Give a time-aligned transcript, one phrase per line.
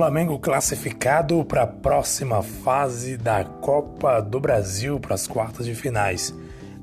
[0.00, 6.34] Flamengo classificado para a próxima fase da Copa do Brasil para as quartas de finais.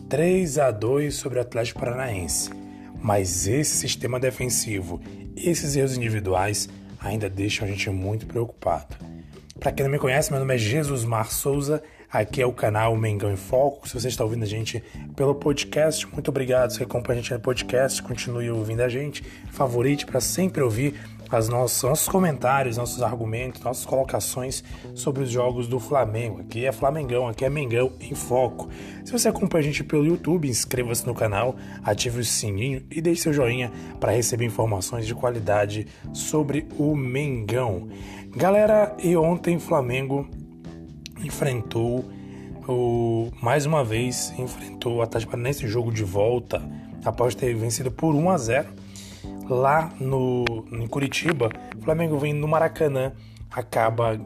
[0.07, 2.51] 3 a 2 sobre o Atlético Paranaense.
[3.01, 5.01] Mas esse sistema defensivo,
[5.35, 6.69] esses erros individuais
[6.99, 8.95] ainda deixam a gente muito preocupado.
[9.59, 11.81] Para quem não me conhece, meu nome é Jesus Mar Souza.
[12.11, 13.87] Aqui é o canal Mengão em Foco.
[13.87, 14.83] Se você está ouvindo a gente
[15.15, 16.71] pelo podcast, muito obrigado.
[16.71, 19.23] Se acompanha a gente no podcast, continue ouvindo a gente.
[19.51, 20.93] Favorite para sempre ouvir
[21.29, 24.63] as nossos, nossos comentários, nossos argumentos, nossas colocações
[24.93, 26.41] sobre os jogos do Flamengo.
[26.41, 28.69] Aqui é Flamengão, aqui é Mengão em Foco.
[29.03, 33.23] Se você acompanha a gente pelo YouTube, inscreva-se no canal, ative o sininho e deixe
[33.23, 37.89] seu joinha para receber informações de qualidade sobre o Mengão.
[38.35, 40.27] Galera, e ontem Flamengo
[41.23, 42.05] enfrentou
[42.67, 46.61] o, mais uma vez enfrentou o Atlético Paranaense jogo de volta
[47.05, 48.67] após ter vencido por 1 a 0
[49.49, 53.13] lá no, em Curitiba, o Flamengo vem no Maracanã,
[53.51, 54.19] acaba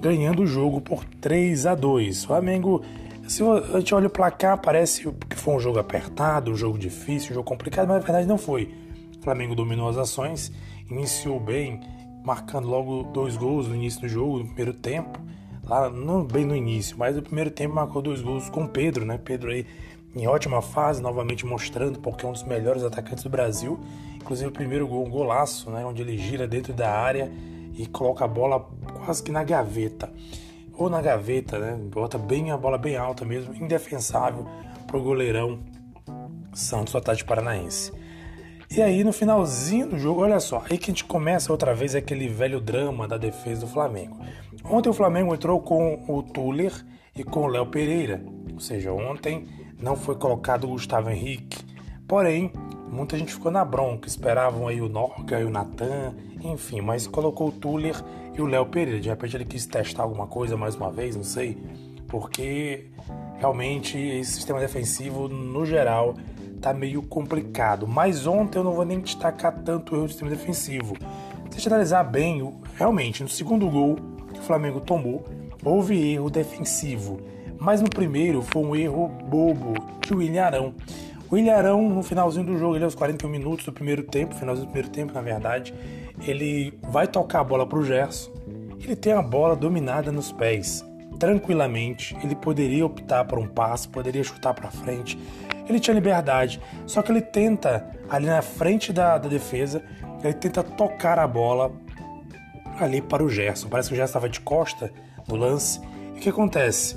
[0.00, 2.24] ganhando o jogo por 3 a 2.
[2.24, 2.82] O Flamengo,
[3.26, 7.32] se a gente olha o placar, parece que foi um jogo apertado, um jogo difícil,
[7.32, 8.74] um jogo complicado, mas na verdade não foi.
[9.18, 10.52] O Flamengo dominou as ações,
[10.90, 11.80] iniciou bem,
[12.24, 15.18] marcando logo dois gols no início do jogo, no primeiro tempo.
[15.64, 19.18] Lá, não bem no início, mas no primeiro tempo marcou dois gols com Pedro, né?
[19.18, 19.66] Pedro aí
[20.16, 23.78] em ótima fase, novamente mostrando porque é um dos melhores atacantes do Brasil.
[24.16, 27.30] Inclusive o primeiro gol, um golaço, né, onde ele gira dentro da área
[27.74, 28.66] e coloca a bola
[29.04, 30.10] quase que na gaveta.
[30.72, 31.78] Ou na gaveta, né?
[31.90, 34.46] Bota bem a bola bem alta mesmo, indefensável
[34.86, 35.58] pro goleirão
[36.54, 37.92] Santos Atlético Paranaense.
[38.70, 41.94] E aí no finalzinho do jogo, olha só, aí que a gente começa outra vez
[41.94, 44.18] aquele velho drama da defesa do Flamengo.
[44.64, 46.72] Ontem o Flamengo entrou com o Tuller
[47.14, 48.22] e com o Léo Pereira,
[48.52, 49.46] ou seja, ontem
[49.80, 51.64] não foi colocado o Gustavo Henrique.
[52.06, 52.52] Porém,
[52.90, 57.48] muita gente ficou na bronca, esperavam aí o Norga e o Natan, enfim, mas colocou
[57.48, 57.96] o Tuller
[58.34, 59.00] e o Léo Pereira.
[59.00, 61.58] De repente ele quis testar alguma coisa mais uma vez, não sei,
[62.08, 62.86] porque
[63.38, 66.14] realmente esse sistema defensivo, no geral,
[66.60, 67.86] tá meio complicado.
[67.86, 70.96] Mas ontem eu não vou nem destacar tanto o erro do sistema defensivo.
[71.50, 73.96] Se você analisar bem, realmente, no segundo gol
[74.32, 75.24] que o Flamengo tomou,
[75.64, 77.20] houve erro defensivo.
[77.58, 80.74] Mas no primeiro foi um erro bobo de William Arão.
[81.28, 84.70] O Ilharão, no finalzinho do jogo, ele aos 41 minutos do primeiro tempo, finalzinho do
[84.70, 85.74] primeiro tempo, na verdade,
[86.24, 88.30] ele vai tocar a bola para o Gerson.
[88.80, 90.84] Ele tem a bola dominada nos pés,
[91.18, 92.16] tranquilamente.
[92.22, 95.18] Ele poderia optar por um passe, poderia chutar para frente.
[95.68, 99.82] Ele tinha liberdade, só que ele tenta, ali na frente da, da defesa,
[100.22, 101.72] ele tenta tocar a bola
[102.78, 103.68] ali para o Gerson.
[103.68, 104.92] Parece que o Gerson estava de costa
[105.26, 105.80] no lance.
[106.14, 106.96] E o que acontece?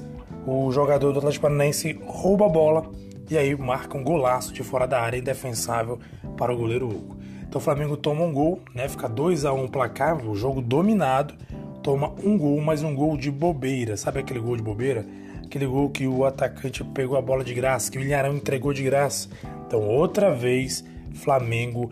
[0.51, 2.89] O jogador do Atlético Paranaense rouba a bola
[3.29, 5.99] e aí marca um golaço de fora da área indefensável
[6.35, 7.17] para o goleiro Hugo.
[7.47, 8.89] Então o Flamengo toma um gol, né?
[8.89, 11.35] Fica 2 a 1 um placar, o jogo dominado,
[11.83, 13.95] toma um gol, mas um gol de bobeira.
[13.95, 15.05] Sabe aquele gol de bobeira?
[15.45, 18.81] Aquele gol que o atacante pegou a bola de graça, que o Ilharão entregou de
[18.81, 19.29] graça.
[19.67, 20.83] Então outra vez
[21.13, 21.91] Flamengo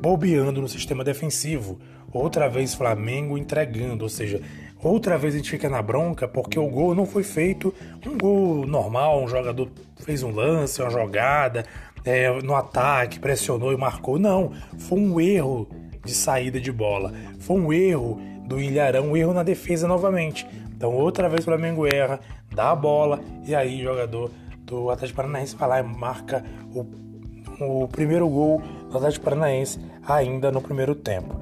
[0.00, 1.80] bobeando no sistema defensivo.
[2.12, 4.40] Outra vez Flamengo entregando, ou seja,
[4.82, 7.74] Outra vez a gente fica na bronca porque o gol não foi feito
[8.06, 11.64] um gol normal, um jogador fez um lance, uma jogada,
[12.04, 14.18] é, no ataque, pressionou e marcou.
[14.18, 15.68] Não, foi um erro
[16.04, 17.12] de saída de bola.
[17.40, 20.46] Foi um erro do Ilharão, um erro na defesa novamente.
[20.74, 22.20] Então outra vez o Flamengo erra,
[22.54, 27.82] dá a bola e aí o jogador do Atlético Paranaense vai lá e marca o,
[27.82, 31.40] o primeiro gol do Atlético Paranaense ainda no primeiro tempo.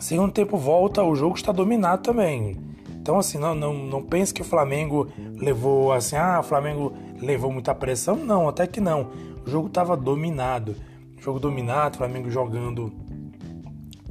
[0.00, 2.56] Segundo tempo volta, o jogo está dominado também.
[3.04, 7.52] Então, assim, não, não, não pense que o Flamengo levou assim, ah, o Flamengo levou
[7.52, 8.16] muita pressão.
[8.16, 9.10] Não, até que não.
[9.46, 10.74] O jogo estava dominado.
[11.20, 12.92] jogo dominado, Flamengo jogando.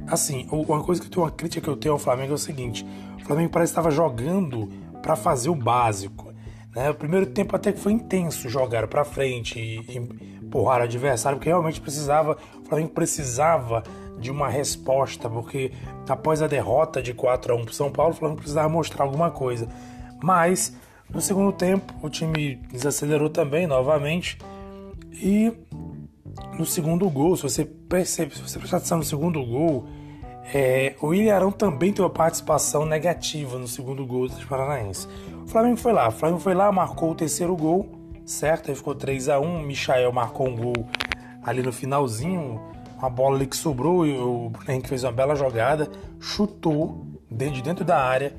[0.06, 2.38] Assim, uma coisa que eu tenho, uma crítica que eu tenho ao Flamengo é o
[2.38, 2.86] seguinte:
[3.20, 4.68] o Flamengo parece que estava jogando
[5.02, 6.32] para fazer o básico.
[6.74, 6.90] Né?
[6.90, 11.48] O primeiro tempo até que foi intenso, jogaram para frente e empurraram o adversário, porque
[11.48, 13.82] realmente precisava, o Flamengo precisava
[14.24, 15.70] de uma resposta, porque
[16.08, 19.04] após a derrota de 4 a 1 para o São Paulo, o Flamengo precisava mostrar
[19.04, 19.68] alguma coisa.
[20.22, 20.74] Mas
[21.12, 24.38] no segundo tempo o time desacelerou também novamente
[25.12, 25.52] e
[26.58, 29.86] no segundo gol, se você percebe, se você prestar atenção no segundo gol,
[30.54, 35.06] é, o Ilharão também teve uma participação negativa no segundo gol do Paranaense.
[35.44, 37.86] O Flamengo foi lá, o Flamengo foi lá, marcou o terceiro gol,
[38.24, 38.70] certo?
[38.70, 40.88] Aí ficou 3 a 1 Michael marcou um gol
[41.42, 42.60] ali no finalzinho,
[43.04, 47.84] uma bola ali que sobrou e o Henrique fez uma bela jogada, chutou de dentro
[47.84, 48.34] da área,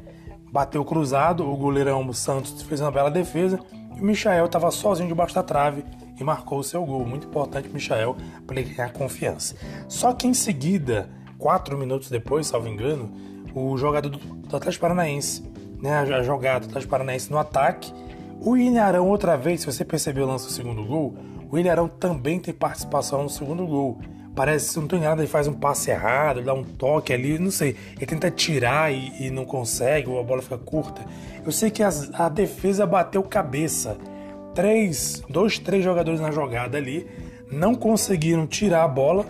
[0.51, 3.59] bateu cruzado, o goleirão Santos fez uma bela defesa
[3.95, 5.83] e o Michael estava sozinho debaixo da trave
[6.19, 7.05] e marcou o seu gol.
[7.05, 8.15] Muito importante, Michael,
[8.47, 9.55] para ele ganhar confiança.
[9.87, 13.11] Só que em seguida, quatro minutos depois, salvo engano,
[13.53, 15.43] o jogador do Atlético Paranaense,
[15.81, 17.93] né, a jogada do Atlético Paranaense no ataque,
[18.41, 21.15] o Ilharão, outra vez, se você percebeu o lance do segundo gol,
[21.51, 23.99] o Ilharão também tem participação no segundo gol.
[24.35, 27.49] Parece, se não estou enganado, ele faz um passe errado, dá um toque ali, não
[27.49, 27.75] sei.
[27.95, 31.05] Ele tenta tirar e, e não consegue, ou a bola fica curta.
[31.45, 33.97] Eu sei que as, a defesa bateu cabeça.
[34.53, 37.07] Três, dois, três jogadores na jogada ali
[37.51, 39.25] não conseguiram tirar a bola,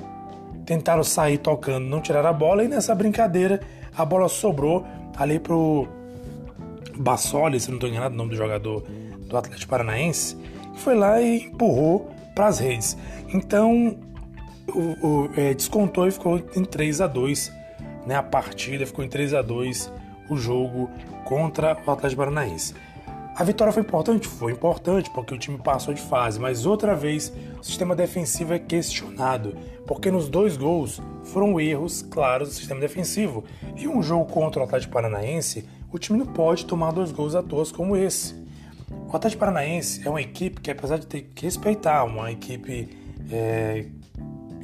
[0.65, 3.61] tentaram sair tocando, não tiraram a bola, e nessa brincadeira
[3.95, 4.85] a bola sobrou
[5.17, 5.87] ali pro
[6.97, 8.83] Bassoli, se não estou enganado, o nome do jogador
[9.27, 10.35] do Atlético Paranaense,
[10.73, 12.97] que foi lá e empurrou para as redes.
[13.33, 13.97] Então
[14.67, 17.51] o, o é, descontou e ficou em 3 a 2
[18.05, 19.91] né, a partida, ficou em 3 a 2
[20.29, 20.89] o jogo
[21.23, 22.73] contra o Atlético Paranaense.
[23.35, 24.27] A vitória foi importante?
[24.27, 28.59] Foi importante, porque o time passou de fase, mas outra vez o sistema defensivo é
[28.59, 33.43] questionado, porque nos dois gols foram erros claros do sistema defensivo.
[33.75, 37.43] E um jogo contra o Atlético Paranaense, o time não pode tomar dois gols à
[37.43, 38.33] toa como esse.
[38.89, 42.87] O Atlético Paranaense é uma equipe que, apesar de ter que respeitar, uma equipe
[43.29, 43.85] é,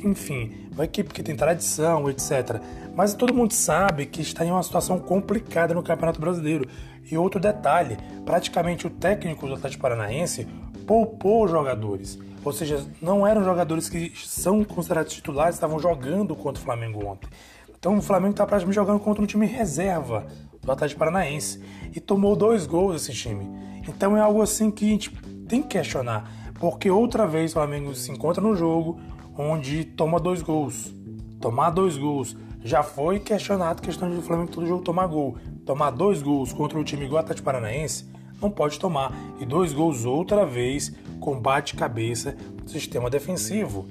[0.03, 2.61] enfim, uma equipe que tem tradição, etc.
[2.95, 6.67] Mas todo mundo sabe que está em uma situação complicada no Campeonato Brasileiro.
[7.09, 10.47] E outro detalhe, praticamente o técnico do Atlético Paranaense
[10.85, 12.19] poupou jogadores.
[12.43, 17.29] Ou seja, não eram jogadores que são considerados titulares, estavam jogando contra o Flamengo ontem.
[17.77, 20.25] Então o Flamengo está praticamente jogando contra um time reserva
[20.61, 21.61] do Atlético Paranaense
[21.95, 23.47] e tomou dois gols esse time.
[23.87, 25.09] Então é algo assim que a gente
[25.47, 28.99] tem que questionar, porque outra vez o Flamengo se encontra no jogo,
[29.37, 30.93] onde toma dois gols.
[31.39, 32.35] Tomar dois gols.
[32.63, 35.37] Já foi questionado questão de Flamengo todo jogo tomar gol.
[35.65, 38.05] Tomar dois gols contra o time igual Paranaense,
[38.41, 39.11] não pode tomar.
[39.39, 42.35] E dois gols outra vez, combate cabeça
[42.71, 43.85] sistema defensivo.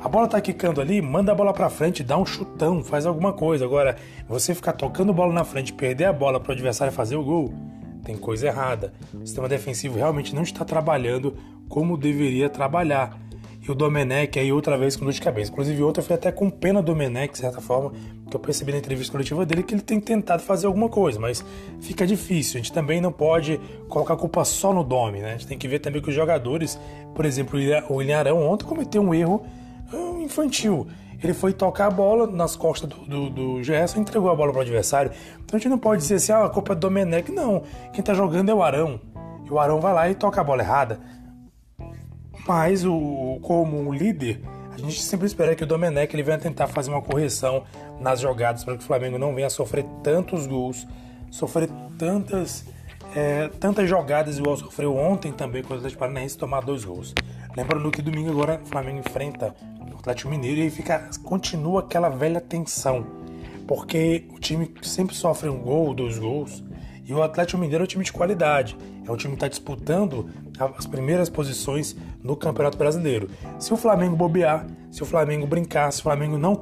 [0.00, 3.32] A bola tá quicando ali, manda a bola para frente, dá um chutão, faz alguma
[3.32, 3.64] coisa.
[3.64, 3.96] Agora,
[4.28, 7.54] você ficar tocando bola na frente, perder a bola para o adversário fazer o gol,
[8.02, 8.92] tem coisa errada.
[9.14, 11.36] O sistema defensivo realmente não está trabalhando
[11.68, 13.16] como deveria trabalhar.
[13.62, 15.52] E o Domenech aí outra vez com dor de cabeça.
[15.52, 17.92] Inclusive, outra foi até com pena do Domenech, de certa forma,
[18.28, 21.44] que eu percebi na entrevista coletiva dele que ele tem tentado fazer alguma coisa, mas
[21.80, 22.58] fica difícil.
[22.58, 25.28] A gente também não pode colocar a culpa só no Dome, né?
[25.28, 26.76] A gente tem que ver também que os jogadores,
[27.14, 27.56] por exemplo,
[27.88, 29.46] o William Arão ontem cometeu um erro
[29.92, 30.88] ah, infantil.
[31.22, 34.50] Ele foi tocar a bola nas costas do, do, do Gerson e entregou a bola
[34.50, 35.12] para o adversário.
[35.44, 37.30] Então a gente não pode dizer assim, ah, a culpa é do Domenech.
[37.30, 37.62] Não,
[37.92, 39.00] quem tá jogando é o Arão.
[39.46, 40.98] E o Arão vai lá e toca a bola errada.
[42.46, 44.40] Mas o, como líder,
[44.72, 47.64] a gente sempre espera que o Domenech ele venha tentar fazer uma correção
[48.00, 50.86] nas jogadas para que o Flamengo não venha sofrer tantos gols,
[51.30, 51.68] sofrer
[51.98, 52.64] tantas
[53.14, 57.14] é, tantas jogadas igual sofreu ontem também com o Atlético Paranaense tomar dois gols.
[57.56, 59.54] Lembrando que domingo agora o Flamengo enfrenta
[59.92, 63.06] o Atlético Mineiro e aí fica, continua aquela velha tensão,
[63.68, 66.64] porque o time sempre sofre um gol, dois gols,
[67.04, 68.76] e o Atlético Mineiro é um time de qualidade.
[69.06, 70.30] É um time que está disputando
[70.64, 73.28] as primeiras posições no Campeonato Brasileiro.
[73.58, 76.58] Se o Flamengo bobear, se o Flamengo brincar, se o Flamengo não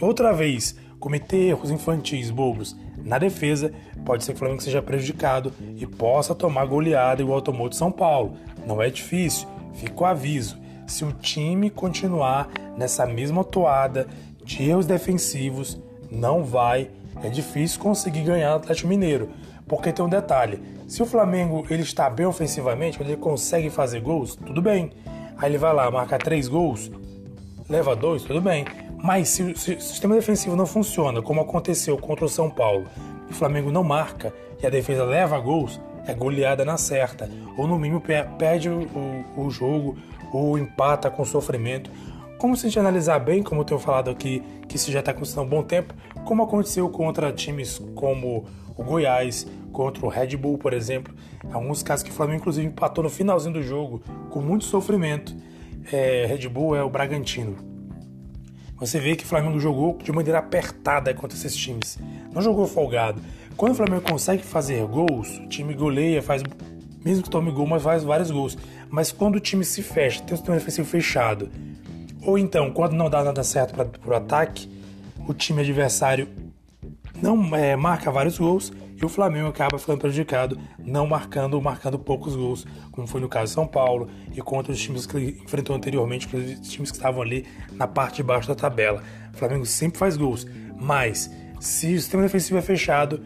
[0.00, 3.72] outra vez cometer erros infantis, bobos na defesa,
[4.04, 7.92] pode ser que o Flamengo seja prejudicado e possa tomar goleada igual tomou de São
[7.92, 8.36] Paulo.
[8.66, 10.58] Não é difícil, fica o aviso.
[10.86, 14.06] Se o time continuar nessa mesma toada
[14.44, 15.78] de erros defensivos,
[16.10, 16.90] não vai,
[17.22, 19.30] é difícil conseguir ganhar o Atlético Mineiro.
[19.66, 24.00] Porque tem um detalhe: se o Flamengo ele está bem ofensivamente, quando ele consegue fazer
[24.00, 24.90] gols, tudo bem.
[25.36, 26.90] Aí ele vai lá, marca três gols,
[27.68, 28.64] leva dois, tudo bem.
[29.02, 32.86] Mas se, o sistema defensivo não funciona, como aconteceu contra o São Paulo,
[33.28, 37.28] e o Flamengo não marca e a defesa leva gols, é goleada na certa.
[37.56, 38.02] Ou no mínimo
[38.38, 38.82] perde o,
[39.36, 39.96] o, o jogo,
[40.32, 41.90] ou empata com sofrimento.
[42.38, 44.42] Como se a gente analisar bem, como eu tenho falado aqui,
[44.74, 48.44] que isso já está acontecendo há um bom tempo, como aconteceu contra times como
[48.76, 51.14] o Goiás, contra o Red Bull, por exemplo.
[51.52, 55.32] Alguns casos que o Flamengo, inclusive, empatou no finalzinho do jogo, com muito sofrimento.
[55.92, 57.54] É, Red Bull é o Bragantino.
[58.76, 61.96] Você vê que o Flamengo jogou de maneira apertada contra esses times.
[62.32, 63.22] Não jogou folgado.
[63.56, 66.42] Quando o Flamengo consegue fazer gols, o time goleia, faz
[67.04, 68.58] mesmo que tome gol, mas faz vários gols.
[68.90, 71.48] Mas quando o time se fecha, tem o sistema defensivo fechado,
[72.24, 74.68] ou então quando não dá nada certo para o ataque,
[75.26, 76.28] o time adversário
[77.20, 81.98] não é, marca vários gols e o Flamengo acaba ficando prejudicado, não marcando ou marcando
[81.98, 85.74] poucos gols, como foi no caso de São Paulo e contra os times que enfrentou
[85.74, 89.02] anteriormente, os times que estavam ali na parte de baixo da tabela.
[89.32, 90.46] O Flamengo sempre faz gols,
[90.78, 93.22] mas se o sistema defensivo é fechado,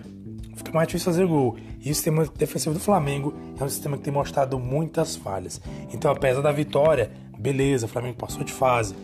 [0.59, 1.57] fica mais difícil fazer gol.
[1.81, 5.61] E o sistema defensivo do Flamengo é um sistema que tem mostrado muitas falhas.
[5.93, 8.95] Então, apesar da vitória, beleza, o Flamengo passou de fase,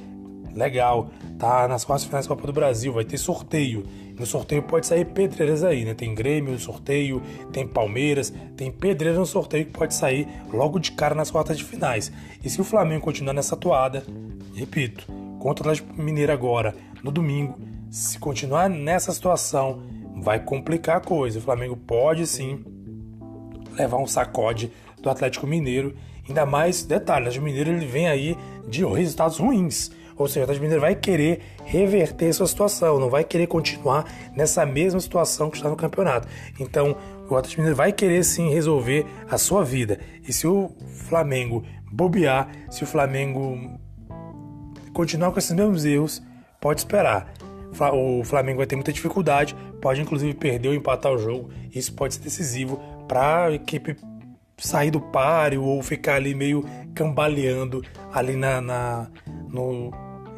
[0.54, 3.84] legal, tá nas quartas finais da Copa do Brasil, vai ter sorteio.
[4.18, 5.92] No sorteio pode sair pedreiras aí, né?
[5.92, 7.20] Tem Grêmio no sorteio,
[7.52, 11.64] tem Palmeiras, tem pedreira no sorteio que pode sair logo de cara nas quartas de
[11.64, 12.12] finais.
[12.44, 14.04] E se o Flamengo continuar nessa toada,
[14.54, 15.06] repito,
[15.40, 17.58] contra o Atlético Mineiro agora, no domingo,
[17.90, 19.82] se continuar nessa situação,
[20.14, 21.38] vai complicar a coisa.
[21.38, 22.64] O Flamengo pode sim
[23.76, 25.94] levar um sacode do Atlético Mineiro.
[26.28, 28.36] Ainda mais, detalhe, o Atlético Mineiro ele vem aí
[28.68, 29.90] de resultados ruins.
[30.16, 34.04] Ou seja, o Atlético Mineiro vai querer reverter sua situação, não vai querer continuar
[34.34, 36.28] nessa mesma situação que está no campeonato.
[36.60, 36.96] Então,
[37.28, 39.98] o Atlético Mineiro vai querer sim resolver a sua vida.
[40.26, 40.70] E se o
[41.08, 43.58] Flamengo bobear, se o Flamengo
[44.92, 46.22] continuar com esses mesmos erros,
[46.60, 47.34] pode esperar.
[47.92, 51.50] O Flamengo vai ter muita dificuldade, pode inclusive perder ou empatar o jogo.
[51.70, 53.94] Isso pode ser decisivo para a equipe
[54.56, 56.64] sair do páreo ou ficar ali meio
[56.94, 59.10] cambaleando ali na, na
[59.50, 59.90] no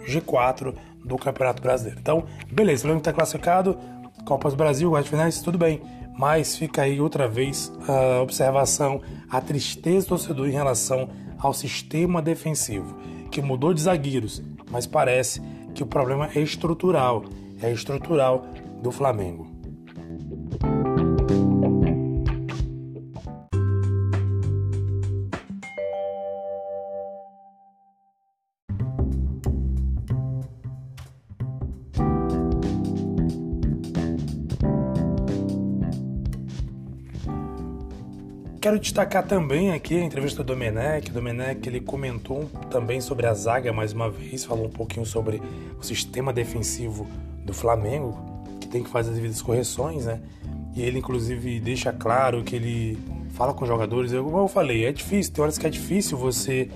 [0.05, 0.75] G4
[1.05, 2.01] do Campeonato Brasileiro.
[2.01, 3.79] Então, beleza, o Flamengo está classificado,
[4.25, 5.81] Copas do Brasil, quartas finais, tudo bem.
[6.19, 9.01] Mas fica aí outra vez a observação,
[9.31, 12.99] a tristeza do torcedor em relação ao sistema defensivo,
[13.31, 15.41] que mudou de zagueiros, mas parece
[15.73, 17.27] que o problema é estrutural,
[17.63, 18.45] é estrutural
[18.83, 19.57] do Flamengo.
[38.67, 41.09] Quero destacar também aqui a entrevista do Domenech.
[41.11, 45.41] O Domenech ele comentou também sobre a zaga mais uma vez, falou um pouquinho sobre
[45.79, 47.07] o sistema defensivo
[47.45, 48.36] do Flamengo,
[48.67, 50.21] que tem que fazer as devidas correções, né?
[50.75, 52.99] E ele inclusive deixa claro que ele
[53.31, 56.19] fala com os jogadores, eu, como eu falei, é difícil, tem horas que é difícil
[56.19, 56.69] você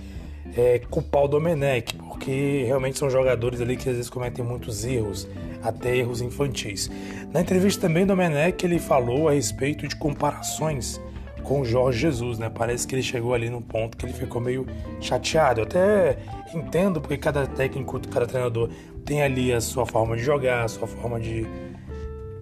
[0.56, 5.28] é, culpar o Domenech, porque realmente são jogadores ali que às vezes cometem muitos erros,
[5.62, 6.90] até erros infantis.
[7.32, 11.00] Na entrevista também, Domenech ele falou a respeito de comparações
[11.42, 12.50] com o Jorge Jesus, né?
[12.50, 14.66] Parece que ele chegou ali num ponto que ele ficou meio
[15.00, 15.60] chateado.
[15.60, 16.18] Eu até
[16.54, 18.70] entendo porque cada técnico, cada treinador
[19.04, 21.46] tem ali a sua forma de jogar, a sua forma de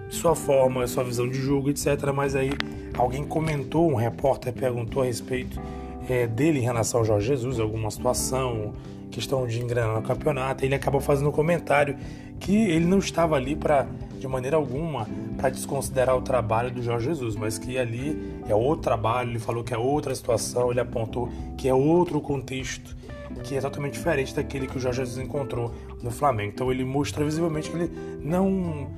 [0.09, 2.13] sua forma, sua visão de jogo, etc.
[2.15, 2.51] Mas aí
[2.97, 5.61] alguém comentou, um repórter perguntou a respeito
[6.09, 8.73] é, dele em relação ao Jorge Jesus, alguma situação,
[9.11, 10.65] questão de engrenar no campeonato.
[10.65, 11.97] Ele acabou fazendo um comentário
[12.41, 13.87] que ele não estava ali para
[14.19, 18.83] de maneira alguma para desconsiderar o trabalho do Jorge Jesus, mas que ali é outro
[18.83, 22.97] trabalho, ele falou que é outra situação, ele apontou que é outro contexto,
[23.45, 25.73] que é totalmente diferente daquele que o Jorge Jesus encontrou
[26.03, 26.53] no Flamengo.
[26.55, 27.91] Então ele mostra visivelmente que ele
[28.23, 28.89] não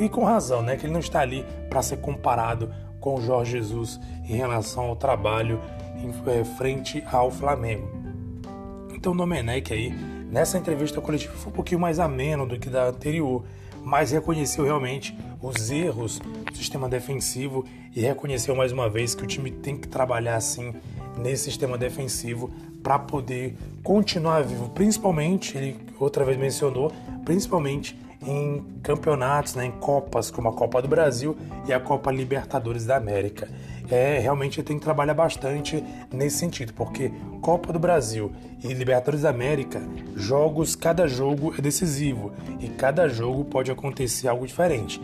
[0.00, 3.52] e com razão, né, que ele não está ali para ser comparado com o Jorge
[3.52, 5.60] Jesus em relação ao trabalho
[5.96, 7.88] em é, frente ao Flamengo.
[8.94, 9.90] Então o Domenech aí
[10.30, 13.44] nessa entrevista coletiva foi um pouquinho mais ameno do que da anterior
[13.84, 17.64] mas reconheceu realmente os erros do sistema defensivo
[17.94, 20.74] e reconheceu mais uma vez que o time tem que trabalhar assim
[21.18, 22.50] nesse sistema defensivo
[22.82, 26.90] para poder continuar vivo, principalmente, ele outra vez mencionou,
[27.24, 32.84] principalmente em campeonatos, né, em copas como a Copa do Brasil e a Copa Libertadores
[32.84, 33.48] da América
[33.90, 39.30] é realmente tem que trabalhar bastante nesse sentido, porque Copa do Brasil e Libertadores da
[39.30, 39.82] América,
[40.16, 45.00] jogos, cada jogo é decisivo e cada jogo pode acontecer algo diferente.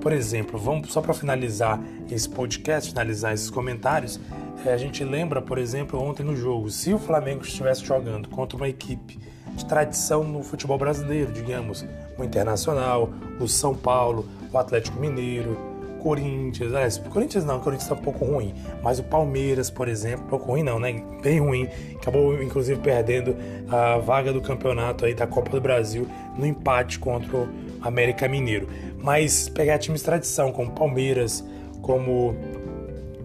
[0.00, 4.20] Por exemplo, vamos só para finalizar esse podcast, finalizar esses comentários,
[4.64, 8.56] é, a gente lembra, por exemplo, ontem no jogo, se o Flamengo estivesse jogando contra
[8.56, 9.18] uma equipe
[9.54, 11.84] de tradição no futebol brasileiro, digamos,
[12.18, 13.10] o Internacional,
[13.40, 15.56] o São Paulo, o Atlético Mineiro,
[15.98, 20.28] Corinthians, aliás, Corinthians não, Corinthians tá um pouco ruim, mas o Palmeiras, por exemplo, um
[20.28, 21.02] pouco ruim não, né?
[21.22, 23.36] Bem ruim, acabou inclusive perdendo
[23.68, 26.06] a vaga do campeonato aí da Copa do Brasil
[26.36, 27.48] no empate contra o
[27.82, 28.68] América Mineiro.
[29.02, 31.44] Mas pegar times tradição como Palmeiras,
[31.82, 32.36] como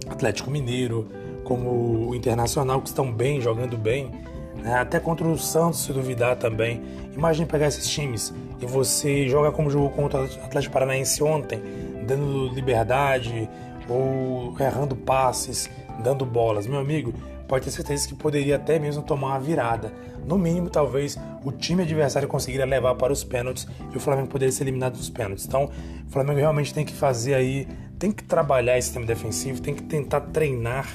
[0.10, 1.08] Atlético Mineiro,
[1.44, 4.12] como o Internacional, que estão bem, jogando bem,
[4.58, 4.76] né?
[4.76, 6.82] até contra o Santos, se duvidar também.
[7.16, 11.62] Imagine pegar esses times e você joga como jogou contra o Atlético Paranaense ontem,
[12.06, 13.50] dando liberdade
[13.90, 15.70] ou errando passes,
[16.00, 16.66] dando bolas.
[16.68, 17.14] Meu amigo,
[17.48, 19.92] pode ter certeza que poderia até mesmo tomar uma virada.
[20.26, 24.52] No mínimo, talvez o time adversário conseguiria levar para os pênaltis e o Flamengo poderia
[24.52, 25.46] ser eliminado dos pênaltis.
[25.46, 25.70] Então,
[26.08, 27.68] o Flamengo realmente tem que fazer aí,
[28.00, 30.88] tem que trabalhar esse sistema defensivo, tem que tentar treinar.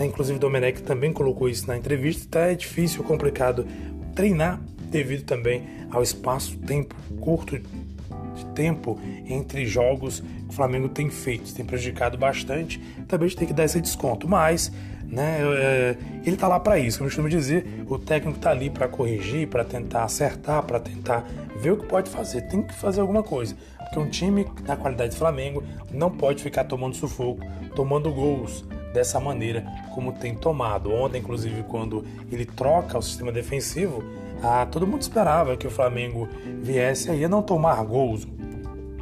[0.00, 0.06] Né?
[0.06, 2.26] Inclusive, o Domenech também colocou isso na entrevista.
[2.30, 3.66] Tá, é difícil, complicado
[4.16, 4.58] treinar
[4.90, 11.54] devido também ao espaço, tempo curto de tempo entre jogos que o Flamengo tem feito,
[11.54, 12.80] tem prejudicado bastante.
[13.06, 14.72] Também a gente tem que dar esse desconto, mas
[15.04, 18.70] né, é, ele está lá para isso, como eu costumo dizer, o técnico está ali
[18.70, 21.28] para corrigir, para tentar acertar, para tentar
[21.60, 22.42] ver o que pode fazer.
[22.42, 26.64] Tem que fazer alguma coisa, porque um time da qualidade do Flamengo não pode ficar
[26.64, 30.92] tomando sufoco, tomando gols dessa maneira como tem tomado.
[30.92, 34.02] Ontem, inclusive, quando ele troca o sistema defensivo,
[34.42, 36.28] ah, todo mundo esperava que o Flamengo
[36.62, 38.26] viesse aí a não tomar gols.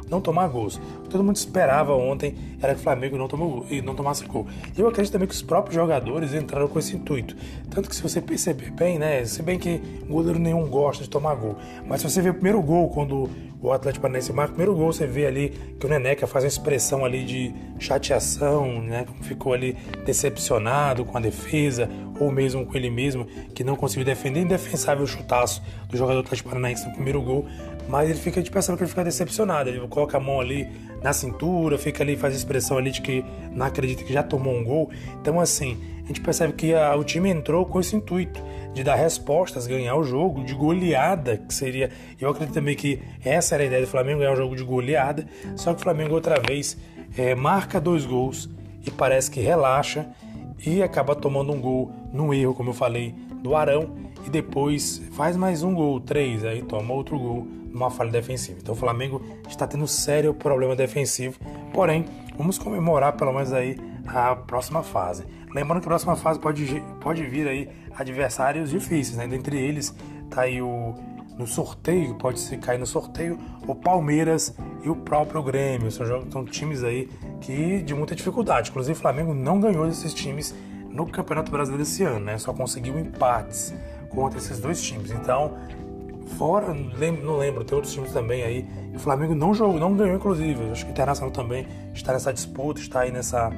[0.09, 0.79] Não tomar gols.
[1.09, 4.47] Todo mundo esperava ontem era que o Flamengo não, tomou, não tomasse gol.
[4.77, 7.35] E eu acredito também que os próprios jogadores entraram com esse intuito.
[7.69, 9.23] Tanto que se você perceber bem, né?
[9.25, 11.55] Se bem que goleiro nenhum gosta de tomar gol.
[11.85, 13.29] Mas se você ver o primeiro gol, quando
[13.61, 15.49] o Atlético Paranaense marca o primeiro gol, você vê ali
[15.79, 19.05] que o Neneca faz uma expressão ali de chateação, né?
[19.21, 19.75] Ficou ali
[20.05, 21.89] decepcionado com a defesa,
[22.19, 24.41] ou mesmo com ele mesmo, que não conseguiu defender.
[24.41, 27.45] Indefensável o chutaço do jogador do Atlético Paranaense no primeiro gol.
[27.89, 29.67] Mas ele fica de pensando que ele fica decepcionado.
[29.67, 30.69] Ele coloca a mão ali
[31.01, 34.53] na cintura, fica ali, faz a expressão ali de que não acredita que já tomou
[34.53, 34.91] um gol.
[35.19, 38.39] Então, assim, a gente percebe que a, o time entrou com esse intuito
[38.75, 41.89] de dar respostas, ganhar o jogo, de goleada, que seria.
[42.21, 45.25] Eu acredito também que essa era a ideia do Flamengo, ganhar o jogo de goleada.
[45.55, 46.77] Só que o Flamengo outra vez
[47.17, 48.47] é, marca dois gols
[48.85, 50.05] e parece que relaxa
[50.63, 53.95] e acaba tomando um gol no erro, como eu falei, do Arão.
[54.27, 58.59] E depois faz mais um gol, três, aí toma outro gol numa falha defensiva.
[58.61, 61.39] Então o Flamengo está tendo sério problema defensivo.
[61.73, 62.05] Porém,
[62.37, 65.25] vamos comemorar pelo menos aí a próxima fase.
[65.53, 69.27] Lembrando que a próxima fase pode, pode vir aí adversários difíceis, né?
[69.27, 69.95] Dentre eles
[70.29, 70.93] tá aí o
[71.39, 75.89] no sorteio, pode se cair no sorteio, o Palmeiras e o próprio Grêmio.
[75.89, 77.09] São, são times aí
[77.39, 78.71] que de muita dificuldade.
[78.71, 80.53] Inclusive o Flamengo não ganhou desses times
[80.89, 82.37] no Campeonato Brasileiro esse ano, né?
[82.37, 83.73] Só conseguiu empates
[84.09, 85.11] contra esses dois times.
[85.11, 85.57] Então,
[86.37, 88.65] fora, não lembro, tem outros times também aí.
[88.93, 90.71] O Flamengo não jogou, não ganhou, inclusive.
[90.71, 93.51] Acho que o Internacional também está nessa disputa, está aí nessa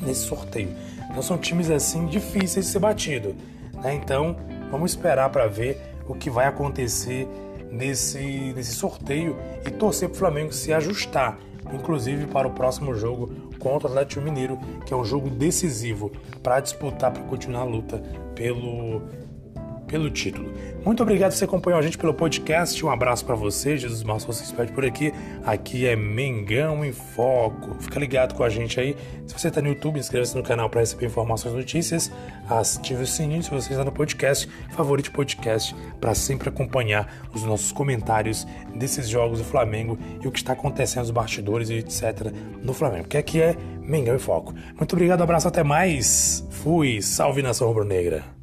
[0.00, 0.70] nesse sorteio.
[1.10, 3.34] Então são times assim difíceis de ser batido,
[3.82, 3.94] né?
[3.94, 4.36] Então
[4.70, 7.28] vamos esperar para ver o que vai acontecer
[7.70, 11.38] nesse, nesse sorteio e torcer para o Flamengo se ajustar,
[11.72, 16.10] inclusive para o próximo jogo contra o Atlético Mineiro, que é um jogo decisivo
[16.42, 18.02] para disputar, para continuar a luta
[18.34, 19.02] pelo
[19.90, 20.50] pelo título.
[20.84, 22.82] Muito obrigado você acompanhou a gente pelo podcast.
[22.86, 25.12] Um abraço para você, Jesus Marcos, você espera por aqui.
[25.44, 27.74] Aqui é Mengão em Foco.
[27.80, 28.96] Fica ligado com a gente aí.
[29.26, 32.10] Se você está no YouTube, inscreva-se no canal para receber informações, notícias.
[32.48, 34.48] Ative o sininho se você está no podcast.
[34.70, 40.30] Favorite o podcast para sempre acompanhar os nossos comentários desses jogos do Flamengo e o
[40.30, 42.32] que está acontecendo nos bastidores e etc.
[42.62, 43.02] no Flamengo.
[43.04, 44.54] Porque aqui é Mengão em Foco.
[44.76, 46.46] Muito obrigado, um abraço, até mais.
[46.50, 47.02] Fui.
[47.02, 48.39] Salve nação rubro-negra.